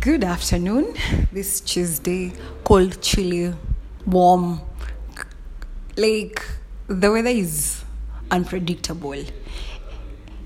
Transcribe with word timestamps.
Good 0.00 0.24
afternoon. 0.24 0.94
This 1.32 1.60
Tuesday, 1.60 2.32
cold, 2.64 3.02
chilly, 3.02 3.52
warm. 4.06 4.62
Like 5.98 6.42
the 6.86 7.12
weather 7.12 7.28
is 7.28 7.84
unpredictable. 8.30 9.22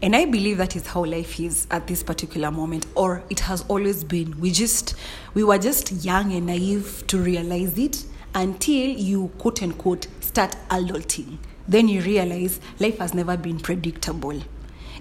And 0.02 0.16
I 0.16 0.24
believe 0.24 0.56
that 0.58 0.74
is 0.74 0.88
how 0.88 1.04
life 1.04 1.38
is 1.38 1.68
at 1.70 1.86
this 1.86 2.02
particular 2.02 2.50
moment, 2.50 2.86
or 2.96 3.22
it 3.30 3.38
has 3.38 3.64
always 3.68 4.02
been. 4.02 4.36
We 4.40 4.50
just, 4.50 4.96
we 5.32 5.44
were 5.44 5.58
just 5.58 5.92
young 6.04 6.32
and 6.32 6.46
naive 6.46 7.04
to 7.06 7.18
realize 7.18 7.78
it 7.78 8.04
until 8.34 8.88
you 8.88 9.28
quote 9.38 9.62
unquote 9.62 10.08
start 10.18 10.56
adulting. 10.70 11.38
Then 11.68 11.86
you 11.86 12.00
realize 12.00 12.58
life 12.80 12.98
has 12.98 13.14
never 13.14 13.36
been 13.36 13.60
predictable 13.60 14.42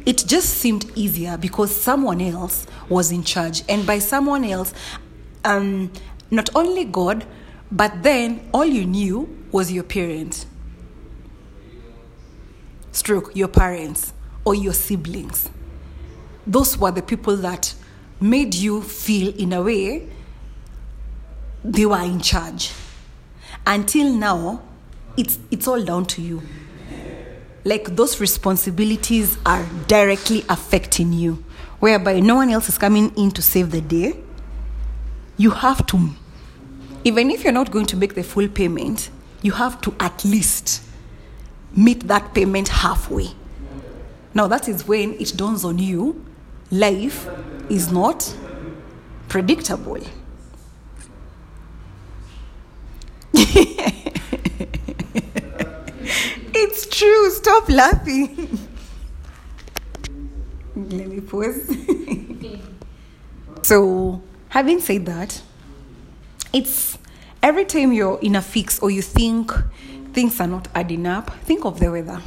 it 0.06 0.24
just 0.28 0.50
seemed 0.50 0.86
easier 0.96 1.38
because 1.38 1.76
someone 1.76 2.22
else 2.22 2.66
was 2.90 3.12
in 3.12 3.24
charge. 3.24 3.64
And 3.70 3.86
by 3.86 4.00
someone 4.00 4.44
else, 4.44 4.74
um, 5.44 5.92
not 6.32 6.50
only 6.56 6.86
God, 6.86 7.26
but 7.72 8.04
then 8.04 8.48
all 8.54 8.66
you 8.66 8.86
knew 8.86 9.38
was 9.52 9.72
your 9.72 9.84
parents, 9.84 10.46
stroke, 12.92 13.36
your 13.36 13.48
parents, 13.48 14.14
or 14.44 14.54
your 14.56 14.74
siblings. 14.74 15.50
Those 16.46 16.78
were 16.78 16.92
the 16.92 17.02
people 17.02 17.36
that 17.38 17.74
made 18.20 18.54
you 18.54 18.82
feel, 18.82 19.34
in 19.36 19.54
a 19.54 19.62
way, 19.62 20.08
they 21.64 21.86
were 21.86 22.02
in 22.02 22.22
charge. 22.22 22.72
Until 23.66 24.14
now, 24.14 24.62
it's, 25.18 25.40
it's 25.50 25.68
all 25.68 25.84
down 25.84 26.06
to 26.06 26.22
you 26.22 26.42
like 27.66 27.96
those 27.96 28.22
responsibilities 28.22 29.38
are 29.46 29.66
directly 29.88 30.46
affecting 30.48 31.12
you, 31.12 31.44
whereby 31.80 32.20
no 32.22 32.36
one 32.36 32.50
else 32.52 32.70
is 32.70 32.78
coming 32.78 33.12
in 33.18 33.32
to 33.32 33.42
save 33.42 33.72
the 33.72 33.82
day. 33.82 34.18
You 35.36 35.50
have 35.50 35.86
to, 35.88 36.12
even 37.04 37.30
if 37.32 37.44
you're 37.44 37.52
not 37.52 37.72
going 37.72 37.88
to 37.88 37.98
make 37.98 38.14
the 38.16 38.24
full 38.24 38.48
payment, 38.48 39.10
you 39.42 39.52
have 39.52 39.82
to 39.82 39.94
at 40.00 40.24
least 40.24 40.84
meet 41.76 42.08
that 42.08 42.34
payment 42.34 42.70
halfway. 42.70 43.30
Now, 44.34 44.48
that 44.48 44.70
is 44.70 44.88
when 44.88 45.14
it 45.14 45.34
dawns 45.36 45.66
on 45.66 45.80
you 45.80 46.24
life 46.72 47.28
is 47.70 47.92
not 47.92 48.36
predictable. 49.28 50.02
it's 56.54 56.85
true. 56.98 57.30
Stop 57.32 57.70
laughing. 57.70 58.70
Let 60.76 61.08
me 61.08 61.22
pause. 61.22 61.70
so, 63.64 64.22
having 64.50 64.80
said 64.80 65.06
that, 65.06 65.42
it's 66.54 66.98
every 67.42 67.66
time 67.66 67.94
you're 67.94 68.20
in 68.22 68.36
a 68.36 68.42
fix 68.42 68.80
or 68.80 68.90
you 68.90 69.02
think 69.02 69.52
things 70.14 70.40
are 70.40 70.48
not 70.48 70.68
adding 70.74 71.06
up, 71.06 71.30
think 71.44 71.66
of 71.66 71.80
the 71.80 71.92
weather. 71.92 72.22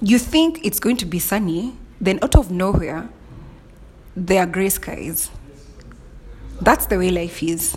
You 0.00 0.18
think 0.18 0.64
it's 0.64 0.80
going 0.80 0.96
to 0.98 1.06
be 1.06 1.18
sunny, 1.18 1.74
then 2.00 2.18
out 2.22 2.34
of 2.36 2.50
nowhere, 2.50 3.08
there 4.16 4.42
are 4.42 4.46
gray 4.46 4.68
skies. 4.68 5.30
That's 6.60 6.86
the 6.86 6.98
way 6.98 7.10
life 7.10 7.42
is. 7.42 7.76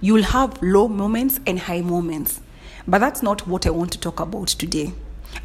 You'll 0.00 0.22
have 0.22 0.62
low 0.62 0.88
moments 0.88 1.40
and 1.46 1.58
high 1.58 1.80
moments. 1.80 2.40
But 2.90 2.98
that's 2.98 3.22
not 3.22 3.46
what 3.46 3.68
I 3.68 3.70
want 3.70 3.92
to 3.92 4.00
talk 4.00 4.18
about 4.18 4.48
today. 4.48 4.92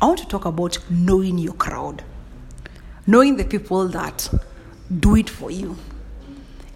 I 0.02 0.08
want 0.08 0.18
to 0.18 0.28
talk 0.28 0.46
about 0.46 0.80
knowing 0.90 1.38
your 1.38 1.54
crowd, 1.54 2.04
knowing 3.06 3.38
the 3.38 3.46
people 3.46 3.88
that 3.90 4.28
do 5.00 5.16
it 5.16 5.30
for 5.30 5.52
you. 5.52 5.78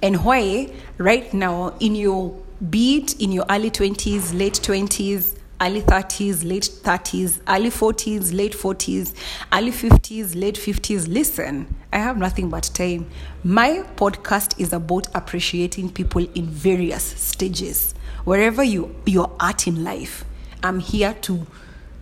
And 0.04 0.24
why, 0.24 0.72
right 1.00 1.34
now, 1.34 1.74
in 1.80 1.96
your 1.96 2.40
beat, 2.70 3.20
in 3.20 3.32
your 3.32 3.46
early 3.50 3.72
20s, 3.72 4.38
late 4.38 4.60
20s, 4.62 5.40
early 5.60 5.82
30s, 5.82 6.48
late 6.48 6.70
30s, 6.84 7.40
early 7.48 7.72
40s, 7.72 8.32
late 8.32 8.54
40s, 8.54 9.16
early 9.52 9.72
50s, 9.72 10.40
late 10.40 10.56
50s. 10.56 11.08
Listen, 11.12 11.76
I 11.92 11.98
have 11.98 12.16
nothing 12.16 12.52
but 12.52 12.70
time. 12.76 13.10
My 13.44 13.84
podcast 13.96 14.60
is 14.60 14.72
about 14.72 15.08
appreciating 15.16 15.94
people 15.94 16.28
in 16.36 16.46
various 16.46 17.04
stages, 17.04 17.96
wherever 18.24 18.64
you, 18.64 18.96
you're 19.08 19.36
at 19.40 19.66
in 19.66 19.84
life. 19.84 20.26
I'm 20.64 20.80
here 20.80 21.14
to 21.22 21.46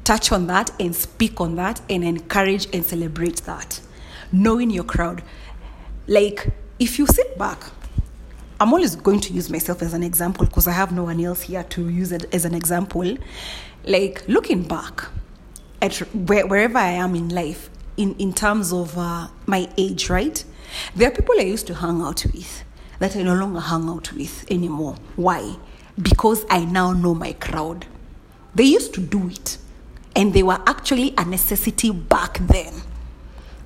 touch 0.03 0.31
on 0.31 0.47
that 0.47 0.71
and 0.79 0.95
speak 0.95 1.41
on 1.41 1.55
that 1.55 1.81
and 1.89 2.03
encourage 2.03 2.67
and 2.73 2.85
celebrate 2.85 3.37
that. 3.43 3.79
Knowing 4.31 4.69
your 4.69 4.83
crowd. 4.83 5.21
Like, 6.07 6.49
if 6.79 6.97
you 6.97 7.05
sit 7.07 7.37
back, 7.37 7.61
I'm 8.59 8.73
always 8.73 8.95
going 8.95 9.19
to 9.19 9.33
use 9.33 9.49
myself 9.49 9.81
as 9.81 9.93
an 9.93 10.03
example 10.03 10.45
because 10.45 10.67
I 10.67 10.71
have 10.71 10.91
no 10.91 11.03
one 11.03 11.23
else 11.23 11.43
here 11.43 11.63
to 11.63 11.89
use 11.89 12.11
it 12.11 12.33
as 12.33 12.45
an 12.45 12.55
example. 12.55 13.17
Like, 13.83 14.27
looking 14.27 14.63
back 14.63 15.05
at 15.81 15.97
where, 16.13 16.47
wherever 16.47 16.77
I 16.77 16.91
am 16.91 17.13
in 17.15 17.29
life, 17.29 17.69
in, 17.97 18.15
in 18.15 18.33
terms 18.33 18.71
of 18.71 18.97
uh, 18.97 19.27
my 19.45 19.69
age, 19.77 20.09
right? 20.09 20.43
There 20.95 21.07
are 21.07 21.11
people 21.11 21.35
I 21.37 21.43
used 21.43 21.67
to 21.67 21.75
hang 21.75 22.01
out 22.01 22.25
with 22.25 22.63
that 22.99 23.15
I 23.15 23.23
no 23.23 23.35
longer 23.35 23.59
hang 23.59 23.89
out 23.89 24.13
with 24.13 24.49
anymore. 24.51 24.95
Why? 25.15 25.57
Because 26.01 26.45
I 26.49 26.65
now 26.65 26.93
know 26.93 27.13
my 27.13 27.33
crowd. 27.33 27.85
They 28.57 28.63
used 28.63 28.95
to 28.95 29.01
do 29.01 29.29
it, 29.29 29.59
and 30.15 30.33
they 30.33 30.41
were 30.41 30.59
actually 30.65 31.13
a 31.15 31.23
necessity 31.23 31.91
back 31.91 32.39
then. 32.39 32.73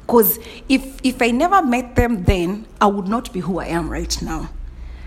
Because 0.02 0.38
if, 0.68 1.00
if 1.02 1.22
I 1.22 1.32
never 1.32 1.66
met 1.66 1.96
them 1.96 2.26
then, 2.26 2.68
I 2.82 2.88
would 2.88 3.08
not 3.08 3.32
be 3.32 3.40
who 3.40 3.60
I 3.60 3.68
am 3.68 3.90
right 3.90 4.22
now. 4.22 4.50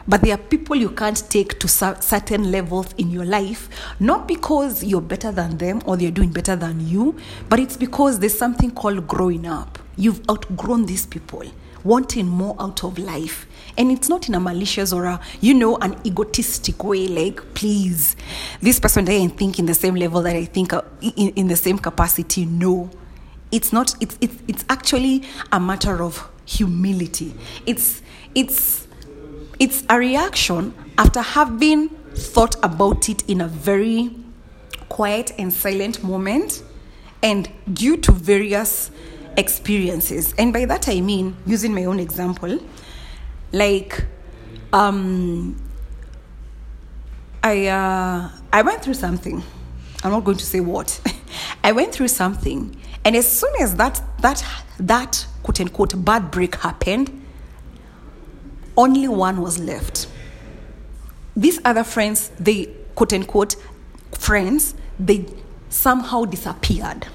But 0.08 0.22
there 0.22 0.36
are 0.36 0.38
people 0.38 0.74
you 0.74 0.88
can't 0.88 1.22
take 1.28 1.58
to 1.58 1.68
certain 1.68 2.50
levels 2.50 2.94
in 2.96 3.10
your 3.10 3.26
life, 3.26 3.68
not 4.00 4.26
because 4.26 4.82
you're 4.82 5.02
better 5.02 5.30
than 5.30 5.58
them 5.58 5.82
or 5.84 5.98
they're 5.98 6.10
doing 6.10 6.30
better 6.30 6.56
than 6.56 6.88
you, 6.88 7.16
but 7.50 7.60
it's 7.60 7.76
because 7.76 8.18
there's 8.20 8.38
something 8.38 8.70
called 8.70 9.06
growing 9.06 9.46
up. 9.46 9.78
You've 9.96 10.22
outgrown 10.30 10.86
these 10.86 11.04
people, 11.04 11.44
wanting 11.84 12.26
more 12.26 12.56
out 12.58 12.82
of 12.82 12.98
life. 12.98 13.46
And 13.76 13.92
it's 13.92 14.08
not 14.08 14.28
in 14.28 14.34
a 14.34 14.40
malicious 14.40 14.92
or 14.92 15.04
a 15.04 15.20
you 15.40 15.54
know 15.54 15.76
an 15.76 15.96
egotistic 16.06 16.82
way 16.82 17.06
like 17.08 17.54
please 17.54 18.16
this 18.60 18.80
person 18.80 19.04
doesn't 19.04 19.36
think 19.36 19.58
in 19.58 19.66
the 19.66 19.74
same 19.74 19.94
level 19.96 20.22
that 20.22 20.36
i 20.36 20.44
think 20.44 20.72
uh, 20.72 20.82
in, 21.00 21.30
in 21.30 21.48
the 21.48 21.56
same 21.56 21.78
capacity. 21.78 22.46
No. 22.46 22.90
It's 23.52 23.72
not 23.72 23.94
it's, 24.00 24.16
it's 24.20 24.36
it's 24.48 24.64
actually 24.68 25.22
a 25.52 25.60
matter 25.60 26.02
of 26.02 26.28
humility. 26.46 27.34
It's 27.66 28.02
it's 28.34 28.86
it's 29.58 29.84
a 29.88 29.98
reaction 29.98 30.74
after 30.98 31.20
having 31.20 31.88
thought 32.14 32.56
about 32.64 33.08
it 33.08 33.28
in 33.28 33.40
a 33.40 33.48
very 33.48 34.10
quiet 34.88 35.32
and 35.38 35.52
silent 35.52 36.02
moment. 36.02 36.62
And 37.22 37.48
due 37.72 37.96
to 37.98 38.12
various 38.12 38.90
experiences 39.36 40.34
and 40.38 40.52
by 40.52 40.64
that 40.64 40.88
i 40.88 41.00
mean 41.00 41.36
using 41.46 41.74
my 41.74 41.84
own 41.84 41.98
example 41.98 42.58
like, 43.54 44.04
um, 44.72 45.56
I 47.40 47.68
uh, 47.68 48.30
I 48.52 48.62
went 48.62 48.82
through 48.82 48.94
something. 48.94 49.44
I'm 50.02 50.10
not 50.10 50.24
going 50.24 50.38
to 50.38 50.44
say 50.44 50.58
what. 50.58 51.00
I 51.64 51.70
went 51.70 51.94
through 51.94 52.08
something, 52.08 52.76
and 53.04 53.14
as 53.14 53.30
soon 53.30 53.52
as 53.60 53.76
that 53.76 54.02
that 54.22 54.44
that 54.80 55.24
quote 55.44 55.60
unquote 55.60 56.04
bad 56.04 56.32
break 56.32 56.56
happened, 56.56 57.24
only 58.76 59.06
one 59.06 59.40
was 59.40 59.60
left. 59.60 60.08
These 61.36 61.60
other 61.64 61.84
friends, 61.84 62.32
they 62.40 62.74
quote 62.96 63.12
unquote 63.12 63.54
friends, 64.10 64.74
they 64.98 65.26
somehow 65.68 66.24
disappeared. 66.24 67.06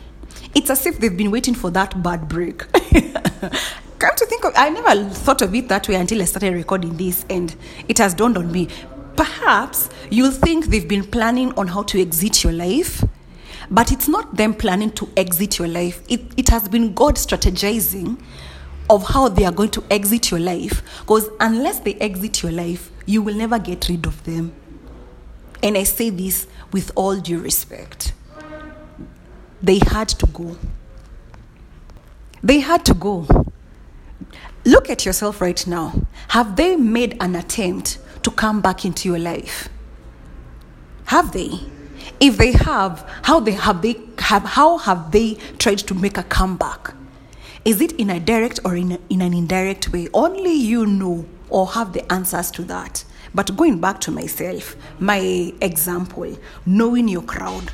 It's 0.59 0.69
as 0.69 0.85
if 0.85 0.99
they've 0.99 1.15
been 1.15 1.31
waiting 1.31 1.55
for 1.55 1.71
that 1.71 2.03
bad 2.03 2.27
break. 2.27 2.69
come 2.73 4.15
to 4.17 4.25
think 4.25 4.43
of 4.43 4.51
I 4.57 4.69
never 4.69 5.09
thought 5.09 5.41
of 5.41 5.55
it 5.55 5.69
that 5.69 5.87
way 5.87 5.95
until 5.95 6.21
I 6.21 6.25
started 6.25 6.53
recording 6.53 6.97
this 6.97 7.25
and 7.29 7.55
it 7.87 7.97
has 7.99 8.13
dawned 8.13 8.37
on 8.37 8.51
me. 8.51 8.67
Perhaps 9.15 9.89
you'll 10.09 10.31
think 10.31 10.65
they've 10.65 10.85
been 10.85 11.05
planning 11.05 11.53
on 11.53 11.67
how 11.69 11.83
to 11.83 12.01
exit 12.01 12.43
your 12.43 12.51
life, 12.51 13.05
but 13.71 13.93
it's 13.93 14.09
not 14.09 14.35
them 14.35 14.53
planning 14.53 14.91
to 14.95 15.07
exit 15.15 15.59
your 15.59 15.69
life. 15.69 16.01
It, 16.09 16.23
it 16.35 16.49
has 16.49 16.67
been 16.67 16.93
God 16.93 17.15
strategizing 17.15 18.21
of 18.89 19.07
how 19.07 19.29
they 19.29 19.45
are 19.45 19.53
going 19.53 19.71
to 19.71 19.83
exit 19.89 20.29
your 20.29 20.41
life 20.41 20.83
because 20.99 21.29
unless 21.39 21.79
they 21.79 21.93
exit 21.95 22.43
your 22.43 22.51
life, 22.51 22.91
you 23.05 23.21
will 23.21 23.35
never 23.35 23.59
get 23.59 23.87
rid 23.87 24.05
of 24.05 24.21
them. 24.25 24.51
And 25.63 25.77
I 25.77 25.83
say 25.83 26.09
this 26.09 26.47
with 26.73 26.91
all 26.97 27.15
due 27.15 27.39
respect. 27.39 28.11
They 29.61 29.79
had 29.79 30.09
to 30.09 30.25
go. 30.27 30.57
They 32.41 32.59
had 32.59 32.85
to 32.85 32.93
go. 32.93 33.27
Look 34.65 34.89
at 34.89 35.05
yourself 35.05 35.41
right 35.41 35.65
now. 35.67 36.07
Have 36.29 36.55
they 36.55 36.75
made 36.75 37.17
an 37.19 37.35
attempt 37.35 37.99
to 38.23 38.31
come 38.31 38.61
back 38.61 38.85
into 38.85 39.09
your 39.09 39.19
life? 39.19 39.69
Have 41.05 41.31
they? 41.31 41.51
If 42.19 42.37
they 42.37 42.51
have, 42.51 43.07
how 43.23 43.39
they 43.39 43.51
have 43.51 43.81
they 43.81 43.95
have 44.19 44.43
how 44.43 44.77
have 44.77 45.11
they 45.11 45.35
tried 45.57 45.79
to 45.79 45.93
make 45.93 46.17
a 46.17 46.23
comeback? 46.23 46.93
Is 47.65 47.81
it 47.81 47.93
in 47.93 48.09
a 48.09 48.19
direct 48.19 48.59
or 48.63 48.75
in, 48.75 48.93
a, 48.93 48.99
in 49.09 49.21
an 49.21 49.33
indirect 49.33 49.91
way? 49.91 50.07
Only 50.13 50.53
you 50.53 50.85
know 50.85 51.25
or 51.49 51.67
have 51.67 51.93
the 51.93 52.09
answers 52.11 52.51
to 52.51 52.63
that. 52.63 53.03
But 53.33 53.55
going 53.55 53.79
back 53.79 53.99
to 54.01 54.11
myself, 54.11 54.75
my 54.99 55.53
example, 55.61 56.37
knowing 56.65 57.07
your 57.07 57.21
crowd, 57.21 57.71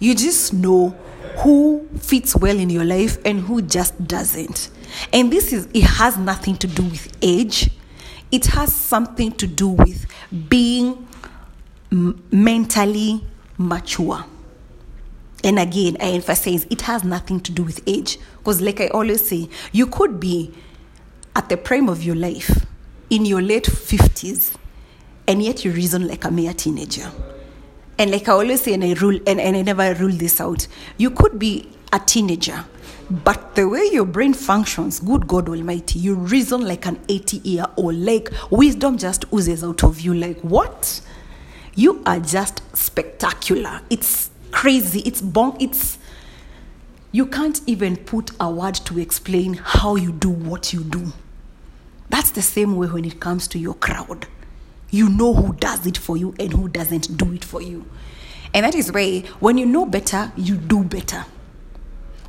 you 0.00 0.14
just 0.14 0.52
know 0.52 0.90
who 1.38 1.88
fits 1.98 2.34
well 2.34 2.58
in 2.58 2.70
your 2.70 2.84
life 2.84 3.18
and 3.24 3.40
who 3.40 3.62
just 3.62 4.06
doesn't. 4.06 4.70
And 5.12 5.32
this 5.32 5.52
is, 5.52 5.68
it 5.72 5.84
has 5.84 6.18
nothing 6.18 6.56
to 6.56 6.66
do 6.66 6.82
with 6.82 7.16
age, 7.22 7.70
it 8.32 8.46
has 8.46 8.74
something 8.74 9.32
to 9.32 9.46
do 9.46 9.68
with 9.68 10.06
being 10.48 11.06
m- 11.92 12.22
mentally 12.30 13.24
mature. 13.58 14.24
And 15.42 15.58
again, 15.58 15.96
I 16.00 16.10
emphasize 16.10 16.66
it 16.70 16.82
has 16.82 17.04
nothing 17.04 17.40
to 17.40 17.52
do 17.52 17.62
with 17.62 17.82
age. 17.86 18.18
Because, 18.38 18.60
like 18.60 18.80
I 18.80 18.88
always 18.88 19.26
say, 19.26 19.48
you 19.72 19.86
could 19.86 20.20
be 20.20 20.52
at 21.34 21.48
the 21.48 21.56
prime 21.56 21.88
of 21.88 22.02
your 22.02 22.16
life 22.16 22.66
in 23.08 23.24
your 23.24 23.40
late 23.40 23.64
50s 23.64 24.54
and 25.26 25.42
yet 25.42 25.64
you 25.64 25.72
reason 25.72 26.06
like 26.08 26.24
a 26.24 26.30
mere 26.30 26.52
teenager. 26.52 27.10
And 28.00 28.10
like 28.10 28.30
I 28.30 28.32
always 28.32 28.62
say, 28.62 28.72
and 28.72 28.82
I 28.82 28.94
rule, 28.94 29.20
and, 29.26 29.38
and 29.38 29.54
I 29.54 29.60
never 29.60 29.92
rule 29.92 30.10
this 30.10 30.40
out, 30.40 30.66
you 30.96 31.10
could 31.10 31.38
be 31.38 31.68
a 31.92 31.98
teenager, 31.98 32.64
but 33.10 33.54
the 33.54 33.68
way 33.68 33.90
your 33.92 34.06
brain 34.06 34.32
functions, 34.32 35.00
good 35.00 35.28
God 35.28 35.50
Almighty, 35.50 35.98
you 35.98 36.14
reason 36.14 36.62
like 36.62 36.86
an 36.86 36.98
80 37.10 37.36
year 37.46 37.66
old. 37.76 37.96
Like 37.96 38.30
wisdom 38.48 38.96
just 38.96 39.26
oozes 39.30 39.62
out 39.62 39.84
of 39.84 40.00
you. 40.00 40.14
Like, 40.14 40.40
what? 40.40 41.02
You 41.74 42.02
are 42.06 42.18
just 42.20 42.62
spectacular. 42.74 43.82
It's 43.90 44.30
crazy. 44.50 45.00
It's 45.00 45.20
bonk. 45.20 45.60
It's. 45.60 45.98
You 47.12 47.26
can't 47.26 47.60
even 47.66 47.98
put 47.98 48.30
a 48.40 48.50
word 48.50 48.76
to 48.76 48.98
explain 48.98 49.60
how 49.62 49.96
you 49.96 50.12
do 50.12 50.30
what 50.30 50.72
you 50.72 50.84
do. 50.84 51.12
That's 52.08 52.30
the 52.30 52.40
same 52.40 52.76
way 52.76 52.86
when 52.86 53.04
it 53.04 53.20
comes 53.20 53.46
to 53.48 53.58
your 53.58 53.74
crowd. 53.74 54.26
You 54.90 55.08
know 55.08 55.34
who 55.34 55.54
does 55.54 55.86
it 55.86 55.96
for 55.96 56.16
you 56.16 56.34
and 56.38 56.52
who 56.52 56.68
doesn't 56.68 57.16
do 57.16 57.32
it 57.32 57.44
for 57.44 57.62
you. 57.62 57.86
And 58.52 58.64
that 58.64 58.74
is 58.74 58.92
why 58.92 59.20
when 59.38 59.58
you 59.58 59.66
know 59.66 59.86
better, 59.86 60.32
you 60.36 60.56
do 60.56 60.82
better. 60.82 61.24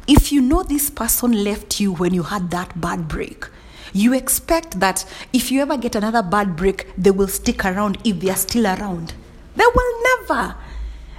If 0.07 0.31
you 0.31 0.41
know 0.41 0.63
this 0.63 0.89
person 0.89 1.43
left 1.43 1.79
you 1.79 1.93
when 1.93 2.13
you 2.13 2.23
had 2.23 2.51
that 2.51 2.79
bad 2.79 3.07
break, 3.07 3.47
you 3.93 4.13
expect 4.13 4.79
that 4.79 5.05
if 5.33 5.51
you 5.51 5.61
ever 5.61 5.77
get 5.77 5.95
another 5.95 6.23
bad 6.23 6.55
break, 6.55 6.87
they 6.97 7.11
will 7.11 7.27
stick 7.27 7.65
around 7.65 7.97
if 8.03 8.19
they 8.19 8.29
are 8.29 8.35
still 8.35 8.65
around. 8.65 9.13
They 9.55 9.65
will 9.65 10.03
never. 10.03 10.55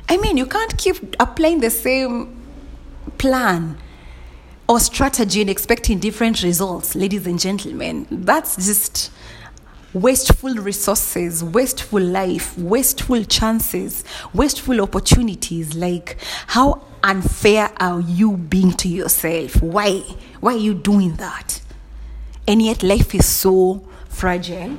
I 0.09 0.17
mean, 0.17 0.37
you 0.37 0.47
can't 0.47 0.77
keep 0.79 1.17
applying 1.21 1.61
the 1.61 1.71
same 1.71 2.41
plan 3.19 3.79
or 4.69 4.81
strategy 4.81 5.41
and 5.41 5.51
expecting 5.51 5.99
different 5.99 6.43
results, 6.43 6.95
ladies 6.95 7.27
and 7.27 7.39
gentlemen. 7.39 8.07
That's 8.11 8.57
just 8.57 9.11
wasteful 9.95 10.55
resources, 10.55 11.45
wasteful 11.45 12.01
life, 12.01 12.57
wasteful 12.59 13.25
chances, 13.25 14.05
wasteful 14.33 14.81
opportunities. 14.81 15.75
Like, 15.75 16.19
how 16.49 16.83
unfair 17.03 17.71
are 17.79 18.01
you 18.01 18.37
being 18.37 18.73
to 18.73 18.89
yourself? 18.89 19.63
Why? 19.63 20.01
Why 20.41 20.55
are 20.55 20.59
you 20.59 20.75
doing 20.75 21.17
that? 21.17 21.61
And 22.47 22.63
yet, 22.63 22.83
life 22.83 23.15
is 23.15 23.27
so 23.27 23.87
fragile. 24.09 24.79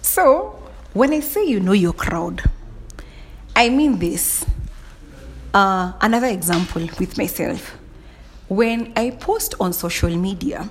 So, 0.00 0.58
when 0.92 1.12
I 1.14 1.20
say 1.20 1.44
you 1.46 1.58
know 1.58 1.72
your 1.72 1.94
crowd, 1.94 2.42
I 3.56 3.70
mean 3.70 3.98
this. 3.98 4.44
Uh, 5.54 5.92
another 6.00 6.26
example 6.26 6.82
with 6.98 7.16
myself. 7.16 7.78
When 8.52 8.92
I 8.96 9.08
post 9.08 9.54
on 9.60 9.72
social 9.72 10.14
media, 10.14 10.68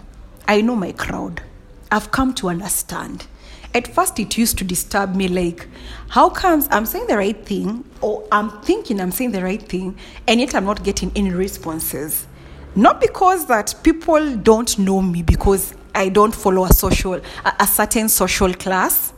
I 0.48 0.62
know 0.62 0.76
my 0.76 0.92
crowd. 0.92 1.42
I've 1.90 2.12
come 2.12 2.32
to 2.36 2.50
understand. 2.50 3.26
At 3.74 3.88
first, 3.88 4.20
it 4.20 4.38
used 4.38 4.60
to 4.60 4.64
disturb 4.64 5.16
me 5.16 5.28
like, 5.28 5.68
how 6.10 6.30
comes 6.30 6.68
I'm 6.70 6.86
saying 6.86 7.08
the 7.08 7.18
right 7.18 7.44
thing, 7.44 7.84
or 8.00 8.24
I'm 8.32 8.52
thinking 8.62 9.02
I'm 9.02 9.10
saying 9.10 9.32
the 9.32 9.42
right 9.42 9.64
thing, 9.64 9.98
and 10.28 10.40
yet 10.40 10.54
I'm 10.54 10.66
not 10.66 10.84
getting 10.84 11.12
any 11.16 11.32
responses? 11.32 12.28
Not 12.76 13.02
because 13.02 13.48
that 13.48 13.74
people 13.82 14.36
don't 14.36 14.78
know 14.78 15.02
me 15.02 15.24
because 15.24 15.74
I 15.96 16.10
don't 16.10 16.36
follow 16.36 16.66
a 16.66 16.74
social, 16.74 17.20
a, 17.44 17.66
certain 17.66 18.10
social 18.10 18.54
class, 18.54 19.12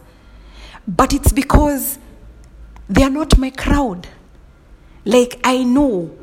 but 0.88 1.14
it's 1.14 1.34
because 1.34 2.00
they 2.88 3.04
are 3.04 3.10
not 3.10 3.38
my 3.38 3.50
crowd. 3.50 4.08
Like 5.04 5.42
I 5.44 5.66
know 5.66 6.18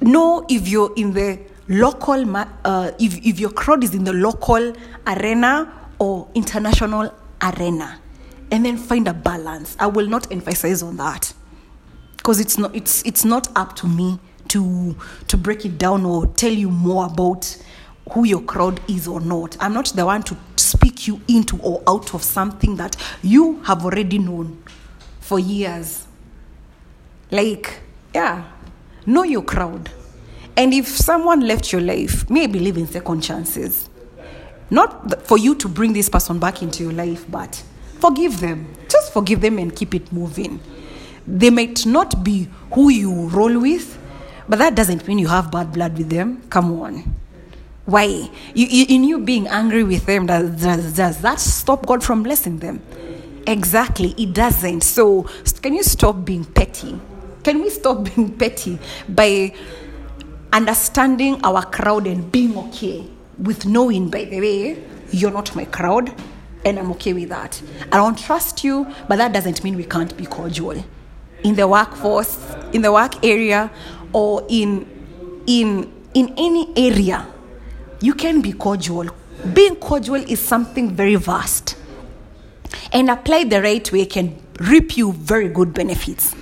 know 0.00 0.44
if 0.48 0.68
you're 0.68 0.92
in 0.96 1.12
the 1.12 1.40
local, 1.68 2.36
uh, 2.36 2.90
if, 2.98 3.24
if 3.24 3.40
your 3.40 3.50
crowd 3.50 3.84
is 3.84 3.94
in 3.94 4.04
the 4.04 4.12
local 4.12 4.74
arena 5.06 5.72
or 5.98 6.28
international 6.34 7.12
arena, 7.42 8.00
and 8.50 8.64
then 8.64 8.76
find 8.76 9.08
a 9.08 9.14
balance. 9.14 9.76
I 9.80 9.86
will 9.86 10.06
not 10.06 10.30
emphasize 10.30 10.82
on 10.82 10.96
that 10.98 11.32
because 12.16 12.40
it's 12.40 12.56
not 12.56 12.74
it's 12.74 13.02
it's 13.04 13.24
not 13.24 13.48
up 13.56 13.76
to 13.76 13.86
me 13.86 14.18
to 14.48 14.96
to 15.28 15.36
break 15.36 15.64
it 15.64 15.78
down 15.78 16.04
or 16.04 16.26
tell 16.26 16.52
you 16.52 16.70
more 16.70 17.06
about 17.06 17.56
who 18.12 18.24
your 18.24 18.42
crowd 18.42 18.80
is 18.88 19.08
or 19.08 19.20
not. 19.20 19.56
I'm 19.60 19.72
not 19.72 19.86
the 19.86 20.06
one 20.06 20.22
to 20.24 20.36
speak 20.56 21.06
you 21.06 21.20
into 21.26 21.58
or 21.58 21.82
out 21.86 22.14
of 22.14 22.22
something 22.22 22.76
that 22.76 22.96
you 23.22 23.62
have 23.62 23.84
already 23.84 24.18
known 24.18 24.62
for 25.20 25.38
years. 25.38 26.06
Like, 27.30 27.80
yeah, 28.14 28.44
Know 29.06 29.22
your 29.22 29.42
crowd. 29.42 29.90
And 30.56 30.72
if 30.72 30.86
someone 30.86 31.40
left 31.40 31.72
your 31.72 31.80
life, 31.80 32.28
may 32.30 32.46
believe 32.46 32.76
in 32.76 32.86
second 32.86 33.22
chances. 33.22 33.88
Not 34.70 35.26
for 35.26 35.36
you 35.36 35.54
to 35.56 35.68
bring 35.68 35.92
this 35.92 36.08
person 36.08 36.38
back 36.38 36.62
into 36.62 36.82
your 36.84 36.92
life, 36.92 37.24
but 37.30 37.62
forgive 38.00 38.40
them. 38.40 38.72
Just 38.88 39.12
forgive 39.12 39.40
them 39.40 39.58
and 39.58 39.74
keep 39.74 39.94
it 39.94 40.12
moving. 40.12 40.60
They 41.26 41.50
might 41.50 41.86
not 41.86 42.22
be 42.24 42.48
who 42.72 42.90
you 42.90 43.28
roll 43.28 43.58
with, 43.60 43.98
but 44.48 44.58
that 44.58 44.74
doesn't 44.74 45.06
mean 45.08 45.18
you 45.18 45.28
have 45.28 45.50
bad 45.50 45.72
blood 45.72 45.96
with 45.96 46.10
them. 46.10 46.42
Come 46.48 46.80
on. 46.80 47.14
Why? 47.86 48.30
You, 48.54 48.66
you, 48.66 48.86
in 48.88 49.04
you 49.04 49.18
being 49.20 49.46
angry 49.48 49.84
with 49.84 50.06
them, 50.06 50.26
does, 50.26 50.62
does, 50.62 50.96
does 50.96 51.20
that 51.20 51.40
stop 51.40 51.84
God 51.86 52.02
from 52.02 52.22
blessing 52.22 52.58
them? 52.58 52.80
Exactly, 53.46 54.14
it 54.16 54.32
doesn't. 54.32 54.82
So, 54.82 55.24
can 55.60 55.74
you 55.74 55.82
stop 55.82 56.24
being 56.24 56.44
petty? 56.44 56.98
Can 57.44 57.60
we 57.60 57.70
stop 57.70 58.04
being 58.04 58.36
petty 58.36 58.78
by 59.08 59.54
understanding 60.52 61.40
our 61.44 61.62
crowd 61.64 62.06
and 62.06 62.32
being 62.32 62.56
okay 62.56 63.04
with 63.38 63.66
knowing, 63.66 64.08
by 64.08 64.24
the 64.24 64.40
way, 64.40 64.82
you're 65.10 65.30
not 65.30 65.54
my 65.54 65.64
crowd 65.66 66.12
and 66.64 66.78
I'm 66.78 66.90
okay 66.92 67.12
with 67.12 67.28
that. 67.28 67.60
I 67.92 67.98
don't 67.98 68.18
trust 68.18 68.64
you, 68.64 68.86
but 69.08 69.16
that 69.16 69.32
doesn't 69.32 69.62
mean 69.62 69.76
we 69.76 69.84
can't 69.84 70.16
be 70.16 70.26
cordial. 70.26 70.82
In 71.42 71.54
the 71.54 71.68
workforce, 71.68 72.38
in 72.72 72.82
the 72.82 72.90
work 72.90 73.22
area, 73.24 73.70
or 74.12 74.46
in 74.48 74.86
in 75.46 75.92
in 76.14 76.32
any 76.38 76.72
area, 76.76 77.26
you 78.00 78.14
can 78.14 78.40
be 78.40 78.52
cordial. 78.52 79.08
Being 79.52 79.76
cordial 79.76 80.14
is 80.16 80.40
something 80.40 80.92
very 80.94 81.16
vast. 81.16 81.76
And 82.92 83.10
applied 83.10 83.50
the 83.50 83.60
right 83.60 83.92
way 83.92 84.06
can 84.06 84.40
reap 84.60 84.96
you 84.96 85.12
very 85.12 85.48
good 85.48 85.74
benefits. 85.74 86.34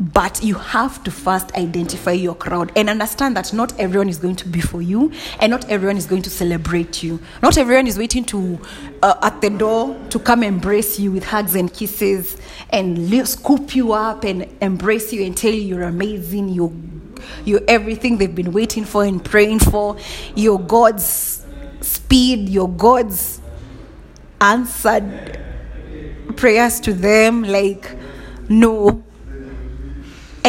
But 0.00 0.44
you 0.44 0.54
have 0.54 1.02
to 1.04 1.10
first 1.10 1.52
identify 1.54 2.12
your 2.12 2.36
crowd 2.36 2.70
and 2.76 2.88
understand 2.88 3.36
that 3.36 3.52
not 3.52 3.78
everyone 3.80 4.08
is 4.08 4.18
going 4.18 4.36
to 4.36 4.48
be 4.48 4.60
for 4.60 4.80
you 4.80 5.12
and 5.40 5.50
not 5.50 5.68
everyone 5.68 5.96
is 5.96 6.06
going 6.06 6.22
to 6.22 6.30
celebrate 6.30 7.02
you. 7.02 7.18
Not 7.42 7.58
everyone 7.58 7.88
is 7.88 7.98
waiting 7.98 8.24
to 8.26 8.60
uh, 9.02 9.16
at 9.22 9.40
the 9.40 9.50
door 9.50 9.98
to 10.10 10.18
come 10.20 10.44
embrace 10.44 11.00
you 11.00 11.10
with 11.10 11.24
hugs 11.24 11.56
and 11.56 11.72
kisses 11.72 12.36
and 12.70 13.28
scoop 13.28 13.74
you 13.74 13.92
up 13.92 14.22
and 14.22 14.48
embrace 14.60 15.12
you 15.12 15.24
and 15.24 15.36
tell 15.36 15.52
you 15.52 15.62
you're 15.62 15.82
amazing, 15.82 16.50
you're, 16.50 16.72
you're 17.44 17.62
everything 17.66 18.18
they've 18.18 18.34
been 18.34 18.52
waiting 18.52 18.84
for 18.84 19.04
and 19.04 19.24
praying 19.24 19.58
for. 19.58 19.96
You're 20.36 20.60
God's 20.60 21.44
speed, 21.80 22.48
you're 22.48 22.68
God's 22.68 23.40
answered 24.40 25.40
prayers 26.36 26.78
to 26.80 26.92
them. 26.92 27.42
Like, 27.42 27.96
no, 28.48 29.02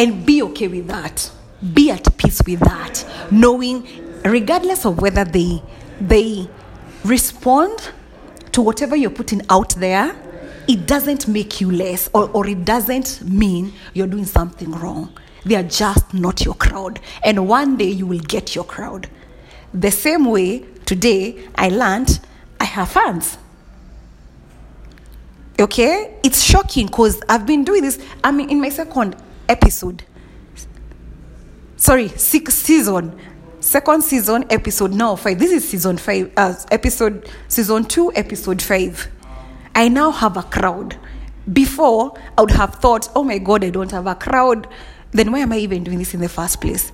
and 0.00 0.24
be 0.24 0.42
okay 0.42 0.66
with 0.66 0.88
that. 0.88 1.30
Be 1.74 1.90
at 1.90 2.16
peace 2.16 2.40
with 2.46 2.60
that. 2.60 3.04
Knowing 3.30 3.86
regardless 4.24 4.86
of 4.86 4.98
whether 5.00 5.24
they 5.24 5.62
they 6.00 6.48
respond 7.04 7.90
to 8.52 8.62
whatever 8.62 8.96
you're 8.96 9.10
putting 9.10 9.42
out 9.50 9.74
there 9.76 10.16
it 10.68 10.86
doesn't 10.86 11.26
make 11.28 11.60
you 11.60 11.70
less 11.70 12.08
or, 12.14 12.30
or 12.30 12.46
it 12.46 12.64
doesn't 12.64 13.22
mean 13.22 13.72
you're 13.92 14.06
doing 14.06 14.24
something 14.24 14.70
wrong. 14.72 15.12
They 15.44 15.56
are 15.56 15.62
just 15.64 16.14
not 16.14 16.44
your 16.44 16.54
crowd. 16.54 17.00
And 17.24 17.46
one 17.48 17.76
day 17.76 17.90
you 17.90 18.06
will 18.06 18.20
get 18.20 18.54
your 18.54 18.64
crowd. 18.64 19.08
The 19.74 19.90
same 19.90 20.24
way 20.24 20.64
today 20.86 21.46
i 21.56 21.68
learned 21.68 22.20
i 22.58 22.64
have 22.64 22.88
fans. 22.90 23.36
Okay? 25.58 26.14
It's 26.22 26.42
shocking 26.42 26.86
because 26.86 27.20
I've 27.28 27.46
been 27.46 27.64
doing 27.64 27.82
this. 27.82 27.98
I 28.24 28.30
mean, 28.32 28.48
in 28.48 28.60
my 28.60 28.70
second 28.70 29.14
episode, 29.50 30.04
sorry, 31.76 32.06
sixth 32.08 32.64
season, 32.64 33.18
second 33.58 34.02
season, 34.02 34.44
episode 34.48 34.92
now 34.92 35.16
five. 35.16 35.40
This 35.40 35.50
is 35.50 35.68
season 35.68 35.96
five, 35.96 36.32
uh, 36.36 36.54
episode, 36.70 37.28
season 37.48 37.84
two, 37.84 38.12
episode 38.14 38.62
five. 38.62 39.08
I 39.74 39.88
now 39.88 40.12
have 40.12 40.36
a 40.36 40.44
crowd. 40.44 40.96
Before, 41.52 42.16
I 42.38 42.42
would 42.42 42.52
have 42.52 42.76
thought, 42.76 43.08
oh 43.16 43.24
my 43.24 43.38
God, 43.38 43.64
I 43.64 43.70
don't 43.70 43.90
have 43.90 44.06
a 44.06 44.14
crowd. 44.14 44.68
Then 45.10 45.32
why 45.32 45.40
am 45.40 45.52
I 45.52 45.58
even 45.58 45.82
doing 45.82 45.98
this 45.98 46.14
in 46.14 46.20
the 46.20 46.28
first 46.28 46.60
place? 46.60 46.92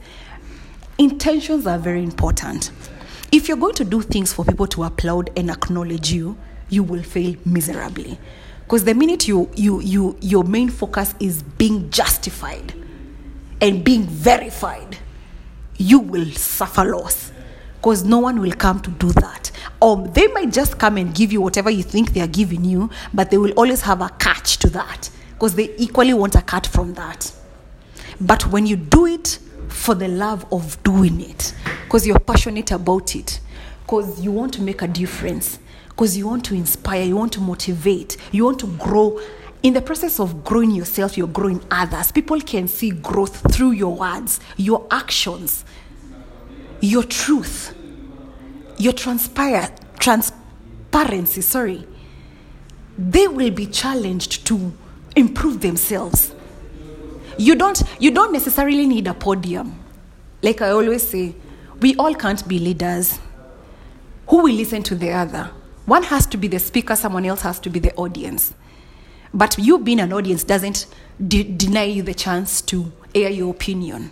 Intentions 0.96 1.66
are 1.66 1.78
very 1.78 2.02
important. 2.02 2.70
If 3.30 3.48
you're 3.48 3.58
going 3.58 3.74
to 3.74 3.84
do 3.84 4.00
things 4.00 4.32
for 4.32 4.46
people 4.46 4.66
to 4.68 4.84
applaud 4.84 5.28
and 5.36 5.50
acknowledge 5.50 6.10
you, 6.10 6.38
you 6.70 6.82
will 6.82 7.02
fail 7.02 7.34
miserably. 7.44 8.18
Because 8.66 8.82
the 8.82 8.94
minute 8.94 9.28
you, 9.28 9.48
you, 9.54 9.80
you, 9.80 10.18
your 10.20 10.42
main 10.42 10.70
focus 10.70 11.14
is 11.20 11.40
being 11.44 11.88
justified 11.88 12.74
and 13.60 13.84
being 13.84 14.02
verified, 14.02 14.98
you 15.76 16.00
will 16.00 16.26
suffer 16.32 16.84
loss. 16.84 17.30
Because 17.76 18.02
no 18.02 18.18
one 18.18 18.40
will 18.40 18.50
come 18.50 18.80
to 18.80 18.90
do 18.90 19.12
that. 19.12 19.52
Or 19.80 20.08
they 20.08 20.26
might 20.28 20.52
just 20.52 20.78
come 20.78 20.96
and 20.96 21.14
give 21.14 21.32
you 21.32 21.40
whatever 21.40 21.70
you 21.70 21.84
think 21.84 22.12
they 22.12 22.20
are 22.20 22.26
giving 22.26 22.64
you, 22.64 22.90
but 23.14 23.30
they 23.30 23.38
will 23.38 23.52
always 23.52 23.82
have 23.82 24.00
a 24.00 24.08
catch 24.18 24.56
to 24.58 24.70
that. 24.70 25.10
Because 25.34 25.54
they 25.54 25.72
equally 25.76 26.12
want 26.12 26.34
a 26.34 26.42
cut 26.42 26.66
from 26.66 26.94
that. 26.94 27.32
But 28.20 28.48
when 28.48 28.66
you 28.66 28.74
do 28.74 29.06
it 29.06 29.38
for 29.68 29.94
the 29.94 30.08
love 30.08 30.44
of 30.52 30.82
doing 30.82 31.20
it, 31.20 31.54
because 31.84 32.04
you're 32.04 32.18
passionate 32.18 32.72
about 32.72 33.14
it, 33.14 33.38
because 33.82 34.20
you 34.20 34.32
want 34.32 34.54
to 34.54 34.62
make 34.62 34.82
a 34.82 34.88
difference, 34.88 35.60
because 35.96 36.16
you 36.16 36.26
want 36.28 36.44
to 36.44 36.54
inspire, 36.54 37.02
you 37.02 37.16
want 37.16 37.32
to 37.32 37.40
motivate, 37.40 38.18
you 38.30 38.44
want 38.44 38.58
to 38.60 38.66
grow. 38.76 39.18
In 39.62 39.72
the 39.72 39.80
process 39.80 40.20
of 40.20 40.44
growing 40.44 40.70
yourself, 40.70 41.16
you're 41.16 41.26
growing 41.26 41.64
others. 41.70 42.12
People 42.12 42.38
can 42.40 42.68
see 42.68 42.90
growth 42.90 43.50
through 43.52 43.70
your 43.72 43.96
words, 43.96 44.38
your 44.58 44.86
actions, 44.90 45.64
your 46.82 47.02
truth, 47.02 47.74
your 48.76 48.92
transpire, 48.92 49.74
transparency. 49.98 51.40
Sorry. 51.40 51.86
They 52.98 53.26
will 53.26 53.50
be 53.50 53.66
challenged 53.66 54.46
to 54.48 54.72
improve 55.16 55.62
themselves 55.62 56.34
you 57.38 57.54
don't 57.54 57.82
you 57.98 58.10
don't 58.10 58.32
necessarily 58.32 58.86
need 58.86 59.06
a 59.06 59.14
podium 59.14 59.78
like 60.42 60.62
i 60.62 60.70
always 60.70 61.06
say 61.06 61.34
we 61.80 61.94
all 61.96 62.14
can't 62.14 62.46
be 62.48 62.58
leaders 62.58 63.18
who 64.28 64.42
will 64.42 64.54
listen 64.54 64.82
to 64.82 64.94
the 64.94 65.10
other 65.10 65.50
one 65.86 66.02
has 66.04 66.26
to 66.26 66.36
be 66.36 66.48
the 66.48 66.58
speaker 66.58 66.94
someone 66.94 67.24
else 67.24 67.42
has 67.42 67.58
to 67.60 67.70
be 67.70 67.78
the 67.78 67.94
audience. 67.94 68.54
But 69.32 69.58
you 69.58 69.78
being 69.78 70.00
an 70.00 70.12
audience 70.12 70.44
doesn't 70.44 70.86
de- 71.26 71.44
deny 71.44 71.84
you 71.84 72.02
the 72.02 72.14
chance 72.14 72.60
to 72.62 72.92
air 73.14 73.30
your 73.30 73.50
opinion. 73.50 74.10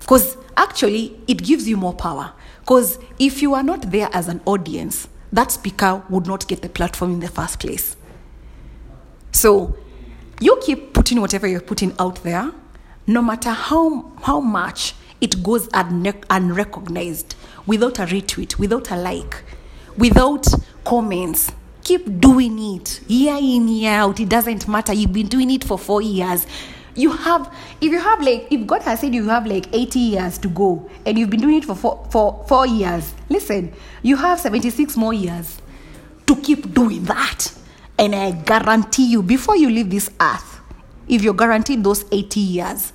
Because 0.00 0.36
actually 0.56 1.20
it 1.26 1.42
gives 1.42 1.68
you 1.68 1.76
more 1.76 1.94
power. 1.94 2.32
Because 2.60 2.98
if 3.18 3.42
you 3.42 3.54
are 3.54 3.62
not 3.62 3.90
there 3.90 4.08
as 4.12 4.28
an 4.28 4.40
audience 4.44 5.08
that 5.32 5.52
speaker 5.52 6.02
would 6.08 6.26
not 6.26 6.48
get 6.48 6.62
the 6.62 6.68
platform 6.68 7.12
in 7.12 7.20
the 7.20 7.28
first 7.28 7.60
place. 7.60 7.96
So 9.32 9.76
you 10.40 10.58
keep 10.62 10.94
putting 10.94 11.20
whatever 11.20 11.46
you're 11.46 11.60
putting 11.60 11.94
out 11.98 12.22
there, 12.22 12.52
no 13.06 13.22
matter 13.22 13.50
how, 13.50 14.12
how 14.22 14.40
much 14.40 14.94
it 15.20 15.42
goes 15.42 15.68
unre- 15.68 16.24
unrecognized, 16.30 17.34
without 17.66 17.98
a 17.98 18.02
retweet, 18.06 18.58
without 18.58 18.90
a 18.90 18.96
like, 18.96 19.42
without 19.98 20.46
comments. 20.84 21.52
Keep 21.82 22.20
doing 22.20 22.76
it 22.76 23.00
year 23.08 23.36
in, 23.36 23.68
year 23.68 23.92
out. 23.92 24.20
It 24.20 24.28
doesn't 24.28 24.68
matter. 24.68 24.92
You've 24.92 25.12
been 25.12 25.26
doing 25.26 25.50
it 25.50 25.64
for 25.64 25.78
four 25.78 26.00
years. 26.00 26.46
You 26.94 27.12
have, 27.12 27.54
if 27.80 27.92
you 27.92 28.00
have 28.00 28.20
like, 28.20 28.48
if 28.50 28.66
God 28.66 28.82
has 28.82 29.00
said 29.00 29.14
you 29.14 29.28
have 29.28 29.46
like 29.46 29.72
80 29.72 29.98
years 29.98 30.38
to 30.38 30.48
go 30.48 30.90
and 31.06 31.18
you've 31.18 31.30
been 31.30 31.40
doing 31.40 31.56
it 31.56 31.64
for 31.64 31.74
four, 31.74 32.06
for 32.10 32.44
four 32.48 32.66
years, 32.66 33.14
listen, 33.28 33.72
you 34.02 34.16
have 34.16 34.40
76 34.40 34.96
more 34.96 35.14
years 35.14 35.60
to 36.26 36.36
keep 36.36 36.74
doing 36.74 37.04
that. 37.04 37.52
And 37.98 38.14
I 38.14 38.32
guarantee 38.32 39.06
you, 39.06 39.22
before 39.22 39.56
you 39.56 39.70
leave 39.70 39.90
this 39.90 40.10
earth, 40.20 40.60
if 41.08 41.22
you're 41.22 41.34
guaranteed 41.34 41.82
those 41.82 42.04
80 42.12 42.40
years, 42.40 42.92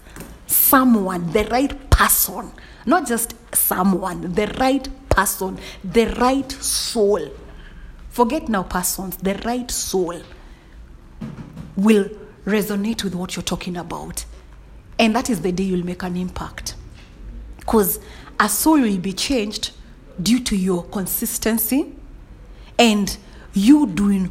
someone, 0.47 1.31
the 1.31 1.45
right 1.45 1.89
person, 1.89 2.51
not 2.85 3.07
just 3.07 3.33
someone, 3.55 4.33
the 4.33 4.47
right 4.59 4.87
person, 5.13 5.57
the 5.83 6.05
right 6.19 6.51
soul, 6.51 7.29
forget 8.09 8.49
now 8.49 8.63
persons, 8.63 9.17
the 9.17 9.35
right 9.45 9.69
soul 9.69 10.21
will 11.75 12.09
resonate 12.45 13.03
with 13.03 13.15
what 13.15 13.35
you're 13.35 13.43
talking 13.43 13.77
about. 13.77 14.25
And 14.99 15.15
that 15.15 15.29
is 15.29 15.41
the 15.41 15.51
day 15.51 15.63
you'll 15.63 15.85
make 15.85 16.03
an 16.03 16.17
impact. 16.17 16.75
Because 17.57 17.99
a 18.39 18.49
soul 18.49 18.81
will 18.81 18.97
be 18.97 19.13
changed 19.13 19.71
due 20.21 20.39
to 20.39 20.55
your 20.55 20.83
consistency 20.83 21.93
and 22.77 23.17
you 23.53 23.87
doing 23.87 24.29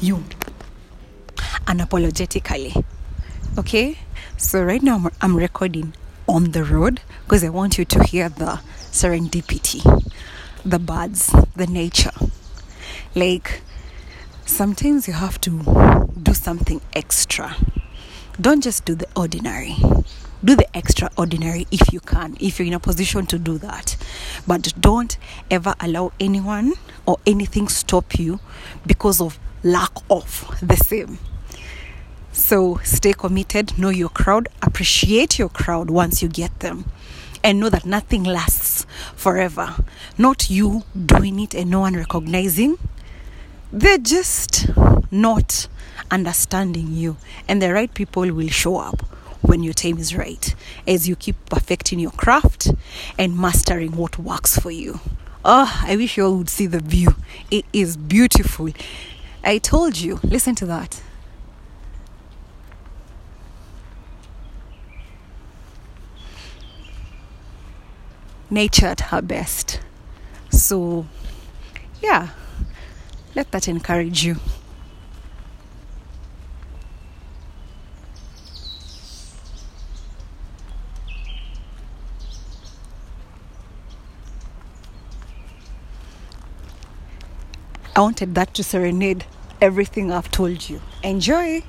you 0.00 0.22
unapologetically. 1.66 2.84
Okay? 3.58 3.98
So, 4.36 4.62
right 4.62 4.82
now 4.82 5.10
I'm, 5.20 5.36
recording 5.36 5.94
on 6.26 6.50
the 6.50 6.64
road 6.64 7.00
because 7.24 7.44
I 7.44 7.48
want 7.48 7.78
you 7.78 7.84
to 7.84 8.02
hear 8.04 8.28
the 8.28 8.60
serendipity, 8.90 10.03
the 10.64 10.78
birds, 10.78 11.34
the 11.56 11.66
nature. 11.66 12.12
Like, 13.14 13.62
sometimes 14.46 15.06
you 15.06 15.14
have 15.14 15.40
to 15.42 16.10
do 16.22 16.34
something 16.34 16.80
extra. 16.94 17.56
Don't 18.40 18.62
just 18.62 18.84
do 18.84 18.94
the 18.94 19.06
ordinary. 19.14 19.76
Do 20.44 20.56
the 20.56 20.66
extraordinary 20.74 21.66
if 21.70 21.92
you 21.92 22.00
can, 22.00 22.36
if 22.40 22.58
you're 22.58 22.66
in 22.66 22.74
a 22.74 22.80
position 22.80 23.26
to 23.26 23.38
do 23.38 23.58
that. 23.58 23.96
But 24.46 24.72
don't 24.80 25.16
ever 25.50 25.74
allow 25.80 26.12
anyone 26.18 26.72
or 27.06 27.18
anything 27.26 27.68
stop 27.68 28.18
you 28.18 28.40
because 28.86 29.20
of 29.20 29.38
lack 29.62 29.92
of 30.10 30.58
the 30.62 30.76
same. 30.76 31.18
So 32.32 32.80
stay 32.82 33.12
committed, 33.12 33.78
know 33.78 33.90
your 33.90 34.08
crowd, 34.08 34.48
appreciate 34.60 35.38
your 35.38 35.48
crowd 35.48 35.88
once 35.88 36.20
you 36.20 36.28
get 36.28 36.58
them, 36.60 36.84
and 37.42 37.60
know 37.60 37.70
that 37.70 37.86
nothing 37.86 38.24
lasts 38.24 38.63
forever. 39.14 39.76
Not 40.18 40.50
you 40.50 40.82
doing 40.94 41.40
it 41.40 41.54
and 41.54 41.70
no 41.70 41.80
one 41.80 41.94
recognizing. 41.94 42.78
They're 43.72 43.98
just 43.98 44.70
not 45.10 45.68
understanding 46.10 46.92
you, 46.92 47.16
and 47.48 47.60
the 47.60 47.72
right 47.72 47.92
people 47.92 48.30
will 48.32 48.48
show 48.48 48.76
up 48.76 49.02
when 49.42 49.62
your 49.62 49.74
time 49.74 49.98
is 49.98 50.16
right 50.16 50.54
as 50.86 51.08
you 51.08 51.16
keep 51.16 51.36
perfecting 51.46 51.98
your 51.98 52.12
craft 52.12 52.70
and 53.18 53.36
mastering 53.36 53.96
what 53.96 54.18
works 54.18 54.58
for 54.58 54.70
you. 54.70 55.00
Oh, 55.44 55.82
I 55.84 55.96
wish 55.96 56.16
you 56.16 56.24
all 56.24 56.36
would 56.38 56.48
see 56.48 56.66
the 56.66 56.80
view. 56.80 57.16
It 57.50 57.66
is 57.72 57.96
beautiful. 57.96 58.70
I 59.42 59.58
told 59.58 59.98
you. 59.98 60.18
Listen 60.22 60.54
to 60.54 60.66
that. 60.66 61.02
Nature 68.50 68.86
at 68.86 69.00
her 69.00 69.22
best. 69.22 69.80
So, 70.50 71.06
yeah, 72.00 72.28
let 73.34 73.50
that 73.50 73.66
encourage 73.66 74.24
you. 74.24 74.36
I 87.96 88.00
wanted 88.00 88.34
that 88.34 88.54
to 88.54 88.64
serenade 88.64 89.24
everything 89.60 90.10
I've 90.10 90.30
told 90.30 90.68
you. 90.68 90.80
Enjoy! 91.02 91.62